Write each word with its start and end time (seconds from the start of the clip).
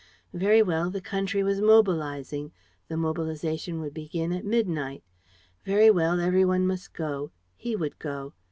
Very 0.33 0.63
well, 0.63 0.89
the 0.89 0.99
country 0.99 1.43
was 1.43 1.61
mobilizing: 1.61 2.51
the 2.87 2.97
mobilization 2.97 3.79
would 3.81 3.93
begin 3.93 4.31
at 4.33 4.43
midnight.... 4.43 5.03
Very 5.63 5.91
well, 5.91 6.19
every 6.19 6.43
one 6.43 6.65
must 6.65 6.93
go; 6.95 7.29
he 7.55 7.75
would 7.75 7.99
go. 7.99 8.33